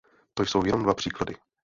[0.33, 1.35] To jsou jenom dva příklady.